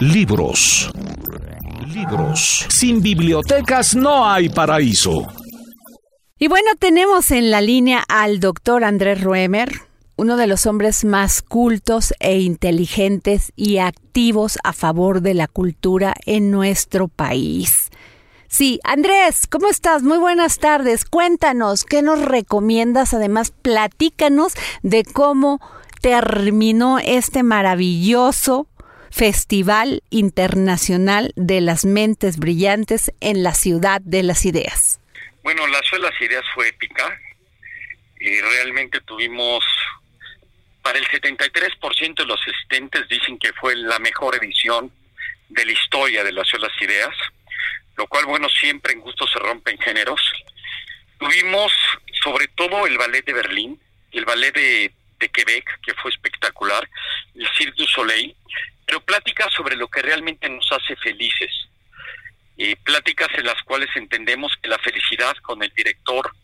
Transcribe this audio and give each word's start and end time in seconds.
Libros. 0.00 0.90
Libros. 1.86 2.66
Sin 2.70 3.02
bibliotecas 3.02 3.94
no 3.94 4.26
hay 4.26 4.48
paraíso. 4.48 5.26
Y 6.38 6.48
bueno, 6.48 6.70
tenemos 6.78 7.30
en 7.30 7.50
la 7.50 7.60
línea 7.60 8.02
al 8.08 8.40
doctor 8.40 8.82
Andrés 8.82 9.22
Ruemer, 9.22 9.70
uno 10.16 10.38
de 10.38 10.46
los 10.46 10.64
hombres 10.64 11.04
más 11.04 11.42
cultos 11.42 12.14
e 12.18 12.38
inteligentes 12.38 13.52
y 13.56 13.76
activos 13.76 14.58
a 14.64 14.72
favor 14.72 15.20
de 15.20 15.34
la 15.34 15.48
cultura 15.48 16.14
en 16.24 16.50
nuestro 16.50 17.08
país. 17.08 17.90
Sí, 18.48 18.80
Andrés, 18.84 19.46
¿cómo 19.46 19.68
estás? 19.68 20.02
Muy 20.02 20.16
buenas 20.16 20.58
tardes. 20.60 21.04
Cuéntanos, 21.04 21.84
¿qué 21.84 22.00
nos 22.00 22.22
recomiendas? 22.22 23.12
Además, 23.12 23.50
platícanos 23.50 24.54
de 24.82 25.04
cómo 25.04 25.60
terminó 26.00 26.98
este 26.98 27.42
maravilloso 27.42 28.66
Festival 29.10 30.02
Internacional 30.10 31.32
de 31.36 31.60
las 31.60 31.84
Mentes 31.84 32.38
Brillantes 32.38 33.12
en 33.20 33.42
la 33.42 33.54
Ciudad 33.54 34.00
de 34.00 34.22
las 34.22 34.46
Ideas. 34.46 35.00
Bueno, 35.42 35.66
la 35.66 35.80
Ciudad 35.80 36.04
de 36.04 36.10
las 36.10 36.22
Ideas 36.22 36.44
fue 36.54 36.68
épica 36.68 37.20
y 38.20 38.40
realmente 38.40 39.00
tuvimos, 39.00 39.64
para 40.82 40.98
el 40.98 41.06
73% 41.08 42.14
de 42.14 42.24
los 42.26 42.40
asistentes 42.40 43.08
dicen 43.08 43.38
que 43.38 43.52
fue 43.54 43.74
la 43.76 43.98
mejor 43.98 44.36
edición 44.36 44.92
de 45.48 45.64
la 45.64 45.72
historia 45.72 46.22
de 46.22 46.32
la 46.32 46.44
Ciudad 46.44 46.68
de 46.68 46.72
las 46.72 46.82
Ideas, 46.82 47.16
lo 47.96 48.06
cual, 48.06 48.26
bueno, 48.26 48.48
siempre 48.48 48.92
en 48.92 49.00
gusto 49.00 49.26
se 49.26 49.38
rompen 49.38 49.78
géneros. 49.78 50.20
Tuvimos 51.18 51.72
sobre 52.22 52.48
todo 52.48 52.86
el 52.86 52.96
ballet 52.96 53.24
de 53.24 53.32
Berlín, 53.32 53.80
el 54.12 54.24
ballet 54.24 54.54
de, 54.54 54.92
de 55.18 55.28
Quebec, 55.28 55.80
que 55.82 55.94
fue 55.94 56.10
espectacular, 56.10 56.88
el 57.34 57.46
Cirque 57.56 57.74
du 57.76 57.86
Soleil, 57.86 58.34
pero 58.90 59.04
pláticas 59.04 59.52
sobre 59.52 59.76
lo 59.76 59.86
que 59.86 60.02
realmente 60.02 60.48
nos 60.48 60.68
hace 60.72 60.96
felices. 60.96 61.52
Eh, 62.58 62.74
pláticas 62.82 63.28
en 63.34 63.46
las 63.46 63.62
cuales 63.62 63.88
entendemos 63.94 64.52
que 64.60 64.68
la 64.68 64.78
felicidad 64.80 65.36
con 65.42 65.62
el 65.62 65.72
director 65.76 66.34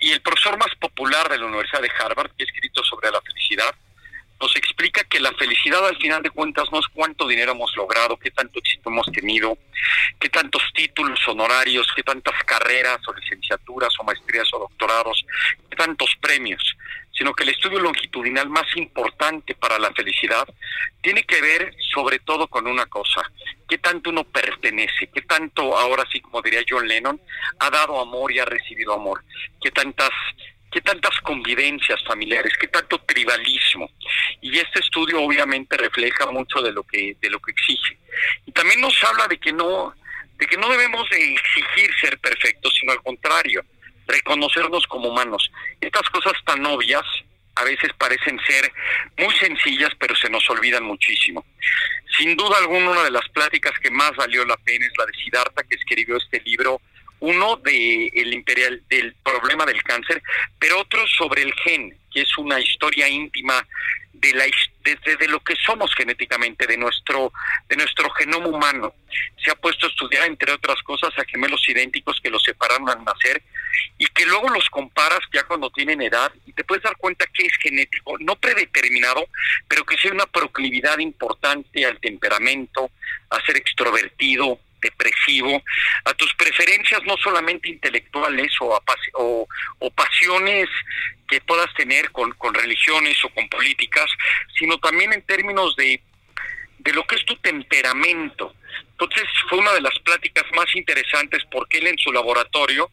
y 0.00 0.10
el 0.10 0.20
profesor 0.20 0.58
más 0.58 0.74
popular 0.80 1.28
de 1.28 1.38
la 1.38 1.46
Universidad 1.46 1.82
de 1.82 1.92
Harvard, 1.96 2.32
que 2.32 2.42
ha 2.42 2.46
escrito 2.46 2.82
sobre 2.82 3.12
la 3.12 3.20
felicidad, 3.22 3.72
nos 4.40 4.56
explica 4.56 5.04
que 5.04 5.20
la 5.20 5.30
felicidad 5.34 5.86
al 5.86 5.96
final 5.98 6.24
de 6.24 6.30
cuentas 6.30 6.64
no 6.72 6.80
es 6.80 6.86
cuánto 6.92 7.28
dinero 7.28 7.52
hemos 7.52 7.74
logrado, 7.76 8.16
qué 8.16 8.32
tanto 8.32 8.58
éxito 8.58 8.90
hemos 8.90 9.06
tenido, 9.12 9.56
qué 10.18 10.28
tantos 10.28 10.62
títulos 10.74 11.20
honorarios, 11.28 11.86
qué 11.94 12.02
tantas 12.02 12.42
carreras 12.42 12.98
o 13.06 13.14
licenciaturas 13.14 13.92
o 14.00 14.02
maestrías 14.02 14.52
o 14.54 14.58
doctorados, 14.58 15.24
qué 15.70 15.76
tantos 15.76 16.10
premios, 16.20 16.76
sino 17.16 17.32
que 17.32 17.44
el 17.44 17.50
estudio 17.50 17.80
longitudinal 17.80 18.48
más 18.48 18.66
importante 18.76 19.54
para 19.54 19.78
la 19.78 19.92
felicidad 19.92 20.46
tiene 21.00 21.24
que 21.24 21.40
ver 21.40 21.74
sobre 21.94 22.18
todo 22.18 22.46
con 22.48 22.66
una 22.66 22.86
cosa, 22.86 23.22
qué 23.68 23.78
tanto 23.78 24.10
uno 24.10 24.24
pertenece, 24.24 25.08
qué 25.12 25.22
tanto, 25.22 25.76
ahora 25.76 26.04
sí 26.12 26.20
como 26.20 26.42
diría 26.42 26.64
John 26.68 26.86
Lennon, 26.86 27.20
ha 27.58 27.70
dado 27.70 28.00
amor 28.00 28.32
y 28.32 28.38
ha 28.38 28.44
recibido 28.44 28.92
amor, 28.94 29.24
qué 29.62 29.70
tantas 29.70 30.10
qué 30.70 30.80
tantas 30.82 31.18
convivencias 31.20 32.02
familiares, 32.04 32.52
qué 32.60 32.68
tanto 32.68 32.98
tribalismo. 32.98 33.88
Y 34.42 34.58
este 34.58 34.80
estudio 34.80 35.22
obviamente 35.22 35.74
refleja 35.76 36.26
mucho 36.26 36.60
de 36.60 36.72
lo 36.72 36.82
que 36.82 37.16
de 37.20 37.30
lo 37.30 37.40
que 37.40 37.52
exige. 37.52 37.96
Y 38.44 38.52
también 38.52 38.80
nos 38.80 39.02
habla 39.04 39.26
de 39.26 39.38
que 39.38 39.52
no 39.52 39.94
de 40.38 40.46
que 40.46 40.58
no 40.58 40.68
debemos 40.68 41.08
de 41.08 41.32
exigir 41.32 41.90
ser 41.98 42.18
perfectos, 42.18 42.74
sino 42.78 42.92
al 42.92 43.02
contrario, 43.02 43.64
reconocernos 44.06 44.86
como 44.86 45.08
humanos. 45.08 45.50
Estas 45.80 46.08
cosas 46.10 46.34
tan 46.44 46.64
obvias 46.66 47.04
a 47.56 47.64
veces 47.64 47.90
parecen 47.96 48.38
ser 48.46 48.70
muy 49.16 49.34
sencillas, 49.36 49.90
pero 49.98 50.14
se 50.14 50.28
nos 50.28 50.48
olvidan 50.50 50.84
muchísimo. 50.84 51.44
Sin 52.16 52.36
duda 52.36 52.58
alguna, 52.58 52.90
una 52.90 53.04
de 53.04 53.10
las 53.10 53.28
pláticas 53.30 53.72
que 53.80 53.90
más 53.90 54.14
valió 54.14 54.44
la 54.44 54.56
pena 54.58 54.86
es 54.86 54.92
la 54.98 55.06
de 55.06 55.12
Siddhartha, 55.14 55.62
que 55.64 55.76
escribió 55.76 56.16
este 56.18 56.40
libro, 56.40 56.80
uno 57.20 57.56
de 57.56 58.08
el 58.14 58.34
imperial 58.34 58.82
del 58.88 59.14
problema 59.24 59.64
del 59.64 59.82
cáncer, 59.82 60.22
pero 60.58 60.80
otro 60.80 61.06
sobre 61.06 61.42
el 61.42 61.54
gen, 61.54 61.96
que 62.12 62.20
es 62.20 62.38
una 62.38 62.60
historia 62.60 63.08
íntima 63.08 63.66
de 64.12 64.32
la 64.34 64.44
de, 64.84 65.16
de, 65.16 65.28
lo 65.28 65.40
que 65.40 65.54
somos 65.56 65.94
genéticamente 65.94 66.66
de 66.66 66.76
nuestro 66.76 67.32
de 67.68 67.76
nuestro 67.76 68.08
genoma 68.10 68.46
humano 68.46 68.94
se 69.42 69.50
ha 69.50 69.54
puesto 69.54 69.86
a 69.86 69.90
estudiar 69.90 70.26
entre 70.26 70.52
otras 70.52 70.82
cosas 70.82 71.10
a 71.18 71.24
gemelos 71.24 71.68
idénticos 71.68 72.18
que 72.22 72.30
los 72.30 72.42
separaron 72.42 72.88
al 72.88 73.04
nacer 73.04 73.42
y 73.98 74.06
que 74.06 74.26
luego 74.26 74.48
los 74.50 74.68
comparas 74.68 75.20
ya 75.32 75.44
cuando 75.44 75.70
tienen 75.70 76.02
edad 76.02 76.32
y 76.44 76.52
te 76.52 76.64
puedes 76.64 76.84
dar 76.84 76.96
cuenta 76.96 77.26
que 77.26 77.46
es 77.46 77.52
genético 77.60 78.16
no 78.20 78.36
predeterminado 78.36 79.26
pero 79.68 79.84
que 79.84 79.96
sí 79.96 80.08
hay 80.08 80.14
una 80.14 80.26
proclividad 80.26 80.98
importante 80.98 81.84
al 81.84 81.98
temperamento 82.00 82.90
a 83.30 83.40
ser 83.44 83.56
extrovertido 83.56 84.60
depresivo, 84.80 85.62
a 86.04 86.14
tus 86.14 86.32
preferencias 86.34 87.02
no 87.04 87.16
solamente 87.16 87.68
intelectuales 87.68 88.52
o, 88.60 88.80
o, 89.14 89.48
o 89.78 89.90
pasiones 89.90 90.68
que 91.28 91.40
puedas 91.40 91.72
tener 91.74 92.10
con, 92.12 92.32
con 92.32 92.54
religiones 92.54 93.16
o 93.24 93.28
con 93.30 93.48
políticas, 93.48 94.06
sino 94.58 94.78
también 94.78 95.12
en 95.12 95.22
términos 95.22 95.74
de, 95.76 96.00
de 96.86 96.92
lo 96.92 97.04
que 97.04 97.16
es 97.16 97.24
tu 97.26 97.34
temperamento. 97.36 98.54
Entonces 98.92 99.24
fue 99.48 99.58
una 99.58 99.72
de 99.72 99.80
las 99.80 99.98
pláticas 99.98 100.44
más 100.54 100.74
interesantes 100.76 101.42
porque 101.50 101.78
él 101.78 101.88
en 101.88 101.98
su 101.98 102.12
laboratorio 102.12 102.90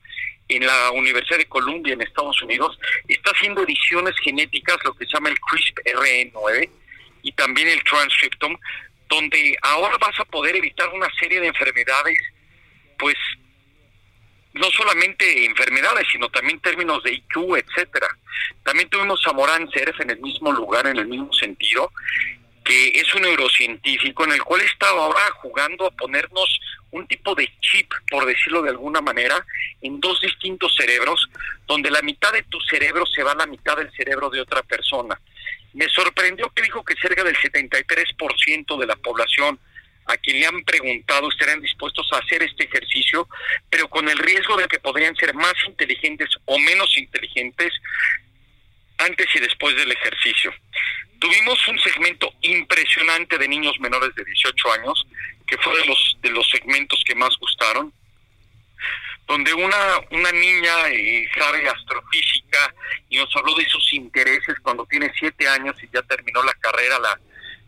en 0.50 0.66
la 0.66 0.92
Universidad 0.92 1.38
de 1.38 1.46
Columbia 1.46 1.94
en 1.94 2.02
Estados 2.02 2.42
Unidos 2.42 2.78
está 3.08 3.32
haciendo 3.32 3.64
ediciones 3.64 4.16
genéticas, 4.22 4.78
lo 4.84 4.94
que 4.96 5.06
se 5.06 5.14
llama 5.14 5.30
el 5.30 5.40
CRISPR-9 5.40 6.70
y 7.22 7.32
también 7.34 7.70
el 7.70 7.84
transcriptome, 7.84 8.58
donde 9.08 9.56
ahora 9.62 9.96
vas 10.00 10.20
a 10.20 10.26
poder 10.26 10.56
evitar 10.56 10.90
una 10.90 11.08
serie 11.20 11.40
de 11.40 11.48
enfermedades, 11.48 12.18
pues 12.98 13.16
no 14.54 14.70
solamente 14.72 15.46
enfermedades, 15.46 16.08
sino 16.12 16.30
también 16.30 16.60
términos 16.60 17.02
de 17.04 17.14
IQ, 17.14 17.56
etcétera. 17.56 18.08
También 18.64 18.90
tuvimos 18.90 19.26
a 19.28 19.34
Morán 19.34 19.70
Cerf 19.72 20.00
en 20.02 20.10
el 20.10 20.20
mismo 20.20 20.52
lugar, 20.52 20.88
en 20.88 20.98
el 20.98 21.08
mismo 21.08 21.32
sentido, 21.32 21.92
que 22.64 22.90
es 22.90 23.14
un 23.14 23.24
neurocientífico 23.24 24.24
en 24.24 24.34
el 24.34 24.44
cual 24.44 24.62
está 24.62 24.90
ahora 24.90 25.22
jugando 25.42 25.86
a 25.86 25.92
ponernos 25.92 26.60
un 26.92 27.08
tipo 27.08 27.36
de 27.36 27.52
chip, 27.60 27.92
por 28.10 28.26
decirlo 28.26 28.62
de 28.62 28.70
alguna 28.70 29.02
manera, 29.02 29.46
en 29.82 30.00
dos 30.00 30.22
distintos 30.22 30.76
cerebros, 30.76 31.28
donde 31.68 31.90
la 31.92 32.02
mitad 32.02 32.32
de 32.32 32.44
tu 32.44 32.60
cerebro 32.62 33.06
se 33.06 33.24
va 33.24 33.32
a 33.32 33.36
la 33.36 33.46
mitad 33.48 33.76
del 33.78 33.92
cerebro 33.92 34.30
de 34.30 34.42
otra 34.42 34.62
persona. 34.62 35.20
Me 35.74 35.90
sorprendió 35.90 36.50
que 36.50 36.62
dijo 36.62 36.84
que 36.84 36.96
cerca 36.96 37.24
del 37.24 37.36
73% 37.36 38.80
de 38.80 38.86
la 38.86 38.96
población 38.96 39.60
a 40.06 40.18
quien 40.18 40.40
le 40.40 40.46
han 40.46 40.64
preguntado 40.64 41.30
estarían 41.30 41.62
dispuestos 41.62 42.08
a 42.12 42.18
hacer 42.18 42.44
este 42.44 42.66
ejercicio, 42.66 43.28
pero 43.70 43.88
con 43.90 44.08
el 44.08 44.18
riesgo 44.18 44.58
de 44.58 44.68
que 44.68 44.80
podrían 44.80 45.16
ser 45.16 45.34
más 45.34 45.54
inteligentes 45.68 46.30
o 46.46 46.60
menos 46.60 46.96
inteligentes 46.98 47.74
antes 48.98 49.28
y 49.36 49.40
después 49.40 49.76
del 49.76 49.92
ejercicio. 49.92 50.54
Tuvimos 51.24 51.58
un 51.70 51.80
segmento 51.80 52.34
impresionante 52.42 53.38
de 53.38 53.48
niños 53.48 53.80
menores 53.80 54.14
de 54.14 54.26
18 54.26 54.74
años, 54.74 55.08
que 55.48 55.58
fue 55.58 55.74
de 55.80 55.86
los, 55.86 56.18
de 56.22 56.30
los 56.32 56.46
segmentos 56.50 57.02
que 57.08 57.16
más 57.16 57.34
gustaron, 57.40 57.94
donde 59.26 59.54
una, 59.54 60.00
una 60.12 60.34
niña 60.34 60.90
eh, 60.90 61.26
sabe 61.34 61.66
astrofísica 61.70 62.76
y 63.10 63.16
nos 63.16 63.34
habló 63.38 63.56
de 63.56 63.66
sus 63.70 63.94
intereses 63.94 64.60
cuando 64.62 64.86
tiene 64.86 65.14
siete 65.18 65.48
años 65.48 65.78
y 65.82 65.88
ya 65.94 66.02
terminó 66.02 66.44
la 66.44 66.56
carrera, 66.56 67.00
la, 67.00 67.18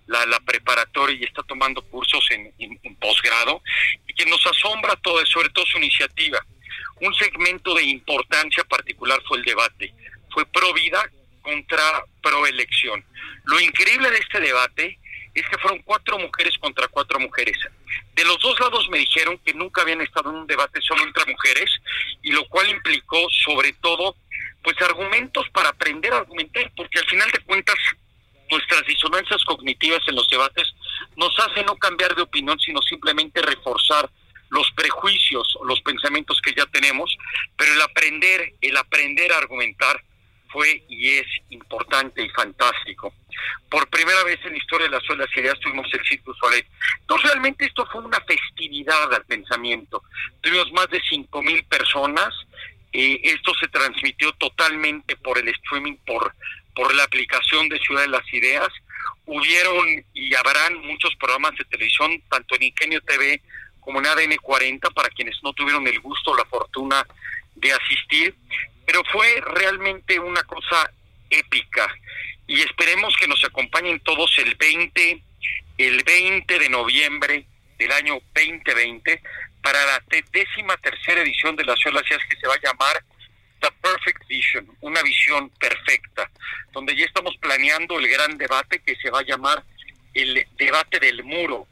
la, 0.07 0.25
la 0.25 0.39
preparatoria 0.41 1.17
y 1.17 1.23
está 1.23 1.41
tomando 1.43 1.81
cursos 1.83 2.27
en, 2.31 2.51
en, 2.59 2.95
posgrado, 2.97 3.61
y 4.05 4.13
que 4.15 4.25
nos 4.25 4.45
asombra 4.45 4.97
todo, 4.97 5.25
sobre 5.27 5.47
todo 5.51 5.65
su 5.65 5.77
iniciativa. 5.77 6.45
Un 6.99 7.15
segmento 7.15 7.73
de 7.73 7.85
importancia 7.85 8.65
particular 8.65 9.21
fue 9.25 9.37
el 9.37 9.45
debate, 9.45 9.93
fue 10.29 10.45
pro 10.45 10.73
vida 10.73 11.09
contra 11.45 12.03
pro 12.21 12.45
elección. 12.47 13.05
Lo 13.45 13.59
increíble 13.59 14.09
de 14.09 14.17
este 14.17 14.39
debate 14.41 14.99
es 15.33 15.47
que 15.47 15.57
fueron 15.59 15.81
cuatro 15.83 16.17
mujeres 16.17 16.57
contra 16.57 16.87
cuatro 16.87 17.19
mujeres. 17.19 17.57
De 18.15 18.25
los 18.25 18.39
dos 18.39 18.59
lados 18.59 18.89
me 18.89 18.97
dijeron 18.97 19.37
que 19.45 19.53
nunca 19.53 19.81
habían 19.81 20.01
estado 20.01 20.29
en 20.31 20.37
un 20.37 20.47
debate 20.47 20.81
solo 20.81 21.03
entre 21.03 21.31
mujeres, 21.31 21.69
y 22.23 22.31
lo 22.31 22.47
cual 22.47 22.69
implicó 22.69 23.27
sobre 23.43 23.73
todo 23.73 24.15
pues 24.63 24.81
argumentos 24.81 25.47
para 25.53 25.69
aprender 25.69 26.11
a 26.13 26.17
argumentar, 26.17 26.71
porque 26.75 26.99
al 26.99 27.05
final 27.05 27.29
de 27.31 27.39
cuentas 27.39 27.75
nuestras 28.49 28.85
disonancias 28.87 29.43
cognitivas 29.45 30.01
en 30.07 30.15
los 30.15 30.27
debates 30.29 30.73
nos 31.15 31.37
hacen 31.39 31.65
no 31.65 31.75
cambiar 31.75 32.15
de 32.15 32.23
opinión, 32.23 32.59
sino 32.59 32.81
simplemente 32.81 33.41
reforzar 33.41 34.09
los 34.49 34.71
prejuicios, 34.71 35.57
los 35.65 35.81
pensamientos 35.81 36.39
que 36.41 36.53
ya 36.55 36.65
tenemos, 36.67 37.15
pero 37.57 37.73
el 37.73 37.81
aprender, 37.81 38.53
el 38.61 38.77
aprender 38.77 39.31
a 39.33 39.37
argumentar 39.37 40.01
y 40.87 41.09
es 41.17 41.25
importante 41.49 42.23
y 42.23 42.29
fantástico. 42.29 43.13
Por 43.69 43.87
primera 43.89 44.23
vez 44.23 44.39
en 44.45 44.51
la 44.51 44.57
historia 44.57 44.87
de 44.87 45.17
las 45.17 45.37
ideas 45.37 45.59
tuvimos 45.59 45.87
el 45.93 46.05
Circo 46.05 46.33
Soleil. 46.35 46.65
Entonces 47.01 47.31
realmente 47.31 47.65
esto 47.65 47.85
fue 47.91 48.01
una 48.01 48.19
festividad 48.21 49.13
al 49.13 49.25
pensamiento. 49.25 50.03
Tuvimos 50.41 50.71
más 50.71 50.89
de 50.89 51.01
cinco 51.09 51.41
mil 51.41 51.63
personas. 51.65 52.29
Eh, 52.93 53.19
esto 53.23 53.53
se 53.59 53.67
transmitió 53.67 54.31
totalmente 54.33 55.15
por 55.17 55.37
el 55.37 55.47
streaming, 55.49 55.97
por, 56.05 56.33
por 56.73 56.93
la 56.95 57.03
aplicación 57.03 57.67
de 57.67 57.79
Ciudad 57.79 58.03
de 58.03 58.09
las 58.09 58.33
Ideas. 58.33 58.69
Hubieron 59.25 60.05
y 60.13 60.33
habrán 60.35 60.77
muchos 60.85 61.15
programas 61.15 61.55
de 61.57 61.65
televisión, 61.65 62.21
tanto 62.29 62.55
en 62.55 62.63
Ingenio 62.63 63.01
TV 63.01 63.41
como 63.81 63.99
en 63.99 64.07
ADN 64.07 64.37
40, 64.41 64.89
para 64.91 65.09
quienes 65.09 65.35
no 65.43 65.53
tuvieron 65.53 65.85
el 65.87 65.99
gusto 65.99 66.31
o 66.31 66.37
la 66.37 66.45
fortuna 66.45 67.05
de 67.55 67.71
asistir 67.71 68.35
pero 68.95 69.03
fue 69.11 69.41
realmente 69.41 70.17
una 70.17 70.41
cosa 70.43 70.89
épica. 71.29 71.93
Y 72.47 72.61
esperemos 72.61 73.13
que 73.17 73.27
nos 73.27 73.43
acompañen 73.43 73.99
todos 73.99 74.31
el 74.37 74.55
20, 74.55 75.21
el 75.77 76.01
20 76.05 76.59
de 76.59 76.69
noviembre 76.69 77.45
del 77.77 77.91
año 77.91 78.21
2020 78.33 79.21
para 79.61 79.85
la 79.85 80.03
décima 80.31 80.77
tercera 80.77 81.21
edición 81.23 81.57
de 81.57 81.65
las 81.65 81.85
Olas 81.85 82.03
que 82.03 82.37
se 82.37 82.47
va 82.47 82.53
a 82.53 82.61
llamar 82.61 83.03
The 83.59 83.67
Perfect 83.81 84.27
Vision, 84.29 84.77
una 84.79 85.01
visión 85.01 85.49
perfecta, 85.49 86.31
donde 86.71 86.95
ya 86.95 87.03
estamos 87.03 87.35
planeando 87.41 87.99
el 87.99 88.07
gran 88.07 88.37
debate 88.37 88.79
que 88.79 88.95
se 88.95 89.09
va 89.09 89.19
a 89.19 89.25
llamar 89.25 89.61
el 90.13 90.47
debate 90.57 91.01
del 91.01 91.21
muro, 91.25 91.67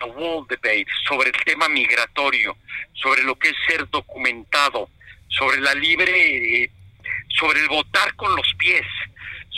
The 0.00 0.04
Wall 0.04 0.46
Debate, 0.46 0.86
sobre 1.08 1.30
el 1.30 1.44
tema 1.46 1.66
migratorio, 1.70 2.58
sobre 2.92 3.22
lo 3.22 3.38
que 3.38 3.48
es 3.48 3.56
ser 3.66 3.88
documentado, 3.88 4.90
sobre 5.28 5.60
la 5.60 5.74
libre, 5.74 6.70
sobre 7.38 7.60
el 7.60 7.68
votar 7.68 8.14
con 8.16 8.34
los 8.34 8.46
pies, 8.58 8.86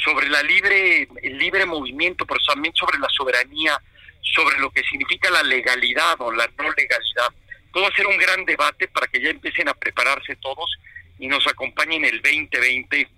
sobre 0.05 0.29
la 0.29 0.43
libre, 0.43 1.09
el 1.23 1.39
libre 1.39 1.67
movimiento, 1.67 2.27
pero 2.27 2.41
también 2.47 2.75
sobre 2.75 2.99
la 2.99 3.09
soberanía, 3.09 3.81
sobre 4.23 4.59
lo 4.59 4.71
que 4.71 4.83
significa 4.85 5.31
la 5.31 5.43
legalidad 5.43 6.17
o 6.21 6.33
la 6.33 6.47
no 6.59 6.65
legalidad. 6.77 7.29
Todo 7.73 7.85
va 7.85 7.89
a 7.89 7.97
ser 7.97 8.07
un 8.07 8.17
gran 8.17 8.45
debate 8.45 8.89
para 8.89 9.07
que 9.07 9.23
ya 9.23 9.31
empiecen 9.31 9.69
a 9.69 9.75
prepararse 9.75 10.37
todos 10.37 10.71
y 11.19 11.29
nos 11.29 11.47
acompañen 11.47 12.05
el 12.05 12.21
2020 12.23 13.09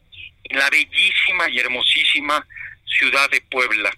en 0.45 0.59
la 0.59 0.69
bellísima 0.71 1.49
y 1.49 1.59
hermosísima 1.59 2.47
ciudad 2.99 3.31
de 3.31 3.41
Puebla. 3.43 3.91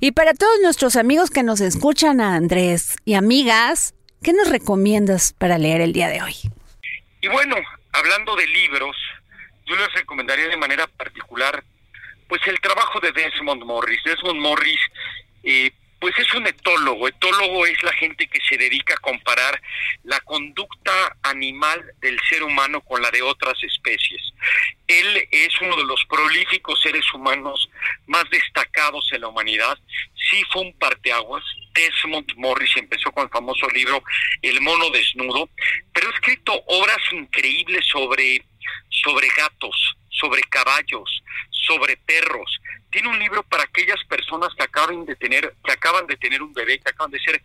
Y 0.00 0.12
para 0.12 0.34
todos 0.34 0.60
nuestros 0.62 0.96
amigos 0.96 1.30
que 1.30 1.42
nos 1.42 1.60
escuchan, 1.60 2.20
Andrés, 2.20 2.96
y 3.04 3.14
amigas, 3.14 3.94
¿qué 4.22 4.32
nos 4.32 4.48
recomiendas 4.48 5.32
para 5.32 5.58
leer 5.58 5.80
el 5.80 5.92
día 5.92 6.08
de 6.08 6.22
hoy? 6.22 6.34
Y 7.20 7.28
bueno, 7.28 7.56
hablando 7.98 8.36
de 8.36 8.46
libros, 8.46 8.96
yo 9.66 9.76
les 9.76 9.92
recomendaría 9.92 10.48
de 10.48 10.56
manera 10.56 10.86
particular, 10.86 11.62
pues 12.28 12.40
el 12.46 12.60
trabajo 12.60 13.00
de 13.00 13.12
Desmond 13.12 13.64
Morris. 13.64 14.02
Desmond 14.04 14.40
Morris, 14.40 14.80
eh, 15.42 15.70
pues 16.00 16.16
es 16.18 16.32
un 16.34 16.46
etólogo. 16.46 17.08
Etólogo 17.08 17.66
es 17.66 17.82
la 17.82 17.92
gente 17.92 18.28
que 18.28 18.40
se 18.48 18.56
dedica 18.56 18.94
a 18.94 18.98
comparar 18.98 19.60
la 20.04 20.20
conducta 20.20 21.16
animal 21.22 21.84
del 22.00 22.18
ser 22.28 22.42
humano 22.42 22.80
con 22.82 23.02
la 23.02 23.10
de 23.10 23.22
otras 23.22 23.62
especies. 23.62 24.20
Él 24.86 25.28
es 25.30 25.60
uno 25.60 25.76
de 25.76 25.84
los 25.84 26.04
prolíficos 26.06 26.80
seres 26.80 27.12
humanos 27.12 27.68
más 28.06 28.24
destacados 28.30 29.10
en 29.12 29.22
la 29.22 29.28
humanidad. 29.28 29.78
Sí 30.30 30.42
fue 30.52 30.62
un 30.62 30.78
parteaguas. 30.78 31.44
Desmond 31.74 32.32
Morris 32.36 32.76
empezó 32.76 33.12
con 33.12 33.24
el 33.24 33.30
famoso 33.30 33.68
libro 33.68 34.02
El 34.42 34.60
mono 34.60 34.90
desnudo, 34.90 35.48
pero 35.92 36.08
ha 36.08 36.14
escrito 36.14 36.52
obras 36.66 36.98
increíbles 37.12 37.86
sobre, 37.86 38.42
sobre 38.88 39.28
gatos, 39.36 39.96
sobre 40.10 40.40
caballos, 40.42 41.22
sobre 41.50 41.96
perros. 41.98 42.60
Tiene 42.90 43.08
un 43.08 43.18
libro 43.18 43.42
para 43.42 43.64
aquellas 43.64 44.02
personas 44.04 44.54
que 44.54 44.64
acaban 44.64 45.04
de 45.04 45.14
tener, 45.16 45.54
que 45.64 45.72
acaban 45.72 46.06
de 46.06 46.16
tener 46.16 46.42
un 46.42 46.52
bebé, 46.54 46.78
que 46.78 46.90
acaban 46.90 47.10
de 47.10 47.20
ser 47.20 47.42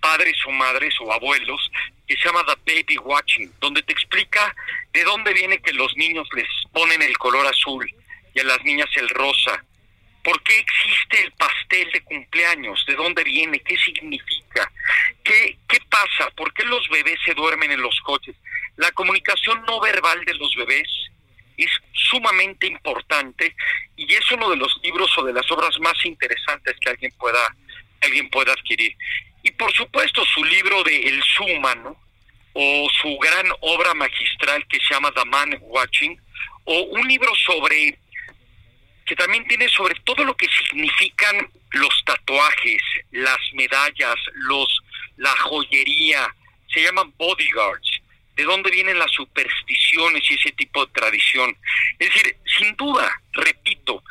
padres 0.00 0.36
o 0.46 0.50
madres 0.50 0.94
o 1.00 1.12
abuelos, 1.12 1.70
que 2.06 2.16
se 2.16 2.24
llama 2.24 2.44
The 2.44 2.74
Baby 2.74 2.98
Watching, 2.98 3.52
donde 3.60 3.82
te 3.82 3.92
explica 3.92 4.54
de 4.92 5.04
dónde 5.04 5.32
viene 5.32 5.60
que 5.60 5.72
los 5.72 5.94
niños 5.96 6.28
les 6.34 6.46
ponen 6.72 7.02
el 7.02 7.16
color 7.18 7.46
azul 7.46 7.90
y 8.34 8.40
a 8.40 8.44
las 8.44 8.62
niñas 8.64 8.88
el 8.96 9.08
rosa. 9.10 9.64
¿Por 10.22 10.42
qué 10.42 10.58
existe 10.58 11.22
el 11.22 11.32
pastel 11.32 11.90
de 11.92 12.02
cumpleaños? 12.02 12.84
¿De 12.86 12.94
dónde 12.94 13.22
viene? 13.22 13.60
¿Qué 13.60 13.76
significa? 13.76 14.70
¿Qué, 15.22 15.56
¿Qué 15.68 15.78
pasa? 15.88 16.30
¿Por 16.34 16.52
qué 16.52 16.64
los 16.64 16.88
bebés 16.88 17.18
se 17.24 17.34
duermen 17.34 17.70
en 17.70 17.82
los 17.82 18.00
coches? 18.00 18.34
La 18.76 18.90
comunicación 18.92 19.62
no 19.66 19.80
verbal 19.80 20.24
de 20.24 20.34
los 20.34 20.54
bebés 20.56 20.88
es 21.56 21.70
sumamente 21.92 22.66
importante 22.66 23.54
y 23.96 24.12
es 24.12 24.30
uno 24.30 24.50
de 24.50 24.56
los 24.56 24.78
libros 24.82 25.10
o 25.18 25.24
de 25.24 25.32
las 25.32 25.50
obras 25.50 25.78
más 25.80 25.94
interesantes 26.04 26.76
que 26.80 26.90
alguien 26.90 27.12
pueda 27.18 27.54
alguien 28.02 28.28
pueda 28.28 28.52
adquirir. 28.52 28.94
Y 29.42 29.50
por 29.52 29.72
supuesto 29.72 30.24
su 30.24 30.44
libro 30.44 30.82
de 30.84 31.08
El 31.08 31.22
Humano 31.40 31.96
o 32.52 32.88
su 33.00 33.16
gran 33.18 33.46
obra 33.60 33.94
magistral 33.94 34.66
que 34.68 34.78
se 34.80 34.94
llama 34.94 35.12
The 35.12 35.24
Man 35.24 35.58
Watching 35.60 36.20
o 36.64 36.80
un 36.82 37.06
libro 37.06 37.34
sobre 37.34 37.98
que 39.06 39.14
también 39.14 39.46
tiene 39.46 39.68
sobre 39.68 39.94
todo 40.00 40.24
lo 40.24 40.36
que 40.36 40.48
significan 40.48 41.48
los 41.70 42.02
tatuajes, 42.04 42.82
las 43.12 43.38
medallas, 43.52 44.16
los 44.34 44.80
la 45.16 45.30
joyería, 45.30 46.34
se 46.68 46.82
llaman 46.82 47.12
bodyguards 47.16 47.95
de 48.36 48.44
dónde 48.44 48.70
vienen 48.70 48.98
las 48.98 49.10
supersticiones 49.12 50.22
y 50.30 50.34
ese 50.34 50.52
tipo 50.52 50.84
de 50.84 50.92
tradición. 50.92 51.56
Es 51.98 52.12
decir, 52.12 52.36
sin 52.58 52.76
duda, 52.76 53.10
repito, 53.32 54.02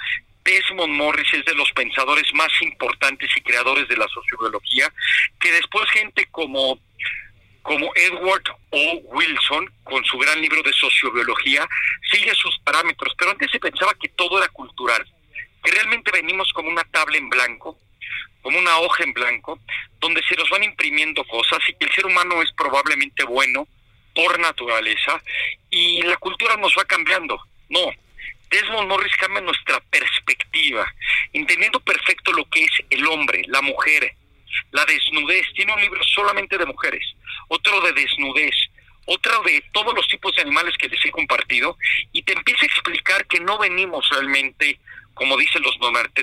Desmond 0.44 0.94
Morris 0.94 1.32
es 1.34 1.46
de 1.46 1.56
los 1.56 1.72
pensadores 1.72 2.32
más 2.34 2.52
importantes 2.62 3.30
y 3.36 3.42
creadores 3.42 3.88
de 3.88 3.98
la 3.98 4.08
sociobiología, 4.08 4.92
que 5.40 5.52
después 5.52 5.90
gente 5.92 6.28
como, 6.32 6.80
como 7.62 7.92
Edward 7.96 8.44
O. 8.72 9.02
Wilson, 9.06 9.72
con 9.84 10.04
su 10.06 10.18
gran 10.18 10.42
libro 10.42 10.62
de 10.64 10.74
sociobiología, 10.74 11.68
sigue 12.12 12.34
sus 12.36 12.58
parámetros, 12.60 13.14
pero 13.18 13.32
antes 13.32 13.50
se 13.52 13.60
pensaba 13.60 13.94
que 14.00 14.10
todo 14.10 14.40
era 14.40 14.48
cultural, 14.50 15.06
que 15.64 15.72
realmente 15.72 16.12
venimos 16.12 16.52
como 16.54 16.70
una 16.70 16.84
tabla 16.86 17.18
en 17.18 17.30
blanco, 17.30 17.80
como 18.42 18.60
una 18.60 18.78
hoja 18.78 19.04
en 19.04 19.14
blanco, 19.14 19.60
donde 20.00 20.22
se 20.30 20.36
nos 20.36 20.50
van 20.52 20.64
imprimiendo 20.64 21.24
cosas 21.26 21.60
y 21.68 21.74
que 21.74 21.86
el 21.86 21.92
ser 21.92 22.06
humano 22.06 22.42
es 22.44 22.52
probablemente 22.54 23.24
bueno, 23.24 23.68
por 24.16 24.40
naturaleza 24.40 25.22
y 25.70 26.02
la 26.02 26.18
cultura 26.18 26.56
nos 26.58 26.74
va 26.76 26.86
cambiando. 26.86 27.40
No, 27.70 27.92
Desmond 28.50 28.88
Morris 28.88 29.16
cambia 29.18 29.42
nuestra 29.42 29.80
perspectiva, 29.82 30.92
entendiendo 31.34 31.80
perfecto 31.82 32.32
lo 32.32 32.46
que 32.46 32.64
es 32.64 32.72
el 32.90 33.06
hombre, 33.08 33.44
la 33.48 33.62
mujer, 33.62 34.16
la 34.72 34.86
desnudez. 34.86 35.46
Tiene 35.54 35.74
un 35.74 35.82
libro 35.82 36.02
solamente 36.04 36.58
de 36.58 36.66
mujeres, 36.66 37.04
otro 37.50 37.82
de 37.82 37.94
desnudez, 37.94 38.56
otro 39.06 39.42
de 39.44 39.64
todos 39.74 39.94
los 39.94 40.08
tipos 40.08 40.36
de 40.36 40.44
animales 40.44 40.76
que 40.78 40.88
les 40.88 41.04
he 41.06 41.12
compartido, 41.12 41.78
y 42.12 42.24
te 42.24 42.34
empieza 42.34 42.66
a 42.66 42.68
explicar 42.68 43.28
que 43.28 43.40
no 43.40 43.58
venimos 43.58 44.08
realmente, 44.10 44.80
como 45.14 45.38
dicen 45.38 45.62
los 45.62 45.78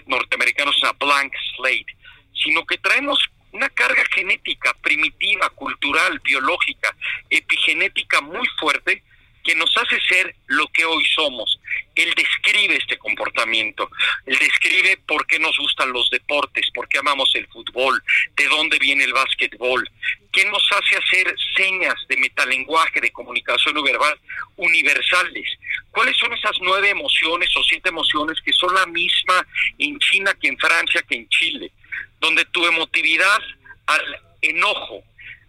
norteamericanos, 0.07 0.83
a 0.85 0.93
blank 0.93 1.33
slate, 1.57 1.95
sino 2.35 2.65
que 2.65 2.79
traemos 2.79 3.19
una 3.53 3.69
carga 3.71 4.03
genética 4.15 4.75
primitiva, 4.83 5.49
cultural, 5.51 6.21
biológica, 6.25 6.95
epigenética 7.31 8.21
muy 8.21 8.47
fuerte 8.59 9.03
que 9.45 9.55
nos 9.55 9.77
hace 9.77 10.01
ser 10.09 10.35
lo 10.47 10.67
que 10.69 10.85
hoy 10.85 11.05
somos. 11.15 11.59
Él 11.95 12.13
describe 12.15 12.77
este 12.77 12.97
comportamiento, 12.97 13.91
él 14.27 14.39
describe 14.39 14.97
por 15.07 15.27
qué 15.27 15.39
nos 15.39 15.57
gustan 15.59 15.93
los 15.93 16.09
deportes, 16.11 16.71
por 16.73 16.89
qué 16.89 16.99
amamos 16.99 17.31
el 17.35 17.47
fútbol, 17.49 18.03
de 18.37 18.47
dónde 18.47 18.79
viene 18.79 19.05
el 19.05 19.13
básquetbol, 19.13 19.89
qué 20.33 20.45
nos 20.47 20.67
hace 20.73 20.97
hacer 20.97 21.35
señas 21.57 21.95
de 22.09 22.17
metalenguaje, 22.17 23.01
de 23.01 23.11
comunicación 23.11 23.75
no 23.75 23.83
verbal 23.83 24.19
universales, 24.57 25.59
cuáles 25.91 26.17
son 26.17 26.33
esas 26.33 26.57
nueve 26.61 26.91
emociones 26.91 27.55
o 27.57 27.63
siete 27.65 27.89
emociones 27.89 28.41
que 28.43 28.53
son 28.53 28.73
la 28.75 28.87
misma 28.87 29.47
en 29.79 29.99
China 29.99 30.35
que 30.41 30.49
en 30.49 30.59
Francia 30.59 31.03
que 31.03 31.17
en 31.17 31.29
Chile 31.29 31.73
donde 32.21 32.45
tu 32.47 32.65
emotividad 32.67 33.41
al 33.87 34.21
enojo, 34.41 35.03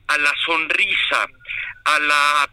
a 0.08 0.18
la 0.18 0.34
sonrisa, 0.46 1.28
a 1.86 2.00
la, 2.00 2.50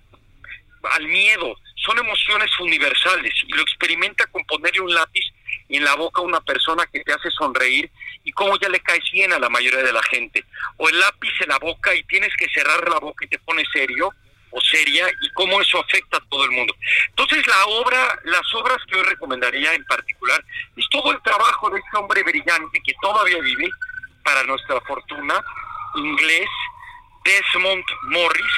al 0.92 1.06
miedo, 1.08 1.56
son 1.76 1.98
emociones 1.98 2.50
universales 2.60 3.32
y 3.46 3.52
lo 3.52 3.62
experimenta 3.62 4.26
con 4.26 4.44
ponerle 4.44 4.80
un 4.80 4.92
lápiz 4.92 5.24
en 5.68 5.84
la 5.84 5.94
boca 5.94 6.20
a 6.20 6.24
una 6.24 6.40
persona 6.40 6.86
que 6.92 7.00
te 7.00 7.12
hace 7.12 7.30
sonreír 7.30 7.90
y 8.24 8.32
cómo 8.32 8.58
ya 8.58 8.68
le 8.68 8.80
caes 8.80 9.04
bien 9.12 9.32
a 9.32 9.38
la 9.38 9.48
mayoría 9.48 9.82
de 9.82 9.92
la 9.92 10.02
gente. 10.02 10.44
O 10.76 10.88
el 10.88 10.98
lápiz 10.98 11.32
en 11.40 11.48
la 11.48 11.58
boca 11.58 11.94
y 11.94 12.02
tienes 12.04 12.34
que 12.36 12.48
cerrar 12.48 12.88
la 12.88 12.98
boca 12.98 13.24
y 13.24 13.28
te 13.28 13.38
pones 13.38 13.66
serio, 13.72 14.12
o 14.50 14.60
seria 14.60 15.08
y 15.22 15.30
cómo 15.30 15.60
eso 15.60 15.78
afecta 15.80 16.16
a 16.16 16.28
todo 16.28 16.44
el 16.44 16.50
mundo. 16.50 16.74
Entonces 17.08 17.46
la 17.46 17.64
obra, 17.66 18.18
las 18.24 18.54
obras 18.54 18.78
que 18.86 18.96
yo 18.96 19.02
recomendaría 19.04 19.74
en 19.74 19.84
particular 19.84 20.44
es 20.76 20.88
todo 20.90 21.12
el 21.12 21.22
trabajo 21.22 21.70
de 21.70 21.78
este 21.78 21.96
hombre 21.96 22.22
brillante 22.22 22.82
que 22.84 22.94
todavía 23.00 23.40
vive, 23.40 23.70
para 24.22 24.42
nuestra 24.44 24.80
fortuna, 24.82 25.42
inglés, 25.96 26.48
Desmond 27.24 27.84
Morris, 28.04 28.52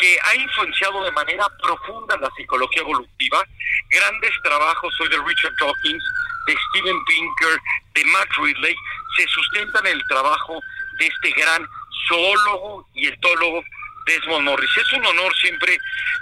que 0.00 0.18
ha 0.22 0.34
influenciado 0.36 1.04
de 1.04 1.12
manera 1.12 1.46
profunda 1.62 2.16
la 2.18 2.30
psicología 2.36 2.82
evolutiva. 2.82 3.42
Grandes 3.90 4.32
trabajos 4.42 4.94
hoy 5.00 5.08
de 5.08 5.18
Richard 5.18 5.54
Dawkins, 5.58 6.04
de 6.46 6.56
Steven 6.68 7.04
Pinker, 7.04 7.60
de 7.94 8.04
Matt 8.06 8.28
Ridley, 8.38 8.76
se 9.16 9.26
sustentan 9.28 9.86
en 9.86 9.92
el 9.94 10.06
trabajo 10.06 10.60
de 10.98 11.06
este 11.06 11.30
gran 11.32 11.66
zoólogo 12.08 12.88
y 12.94 13.08
etólogo 13.08 13.62
Desmond 14.06 14.44
Morris. 14.44 14.70
Es 14.76 14.92
un 14.92 15.04
honor 15.04 15.34
siempre 15.36 15.78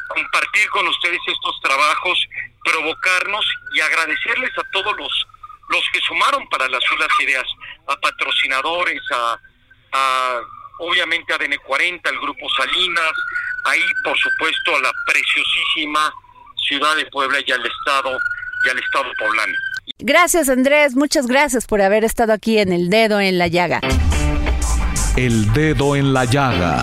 compartir 0.08 0.68
con 0.70 0.86
ustedes 0.88 1.20
estos 1.26 1.60
trabajos, 1.62 2.26
provocarnos 2.64 3.46
y 3.74 3.80
agradecerles 3.80 4.50
a 4.58 4.62
todos 4.72 4.96
los, 4.96 5.26
los 5.68 5.84
que 5.92 6.00
sumaron 6.00 6.48
para 6.48 6.68
las 6.68 6.82
unas 6.90 7.08
ideas, 7.20 7.46
a 7.86 7.96
patrocinadores, 7.96 9.00
a, 9.12 9.38
a 9.92 10.40
obviamente 10.78 11.32
a 11.32 11.38
DN40, 11.38 12.00
al 12.08 12.18
Grupo 12.20 12.48
Salinas, 12.56 13.12
ahí 13.64 13.82
por 14.02 14.18
supuesto 14.18 14.76
a 14.76 14.80
la 14.80 14.92
preciosísima 15.06 16.12
ciudad 16.66 16.96
de 16.96 17.06
Puebla 17.06 17.38
y 17.46 17.52
al 17.52 17.64
Estado 17.64 18.18
y 18.66 18.70
al 18.70 18.78
Estado 18.78 19.10
poblano. 19.18 19.54
Gracias 19.98 20.48
Andrés, 20.48 20.96
muchas 20.96 21.26
gracias 21.26 21.66
por 21.66 21.82
haber 21.82 22.04
estado 22.04 22.32
aquí 22.32 22.58
en 22.58 22.72
El 22.72 22.88
Dedo 22.88 23.20
en 23.20 23.38
la 23.38 23.48
Llaga. 23.48 23.80
El 25.16 25.52
Dedo 25.52 25.94
en 25.94 26.12
la 26.12 26.24
Llaga. 26.24 26.82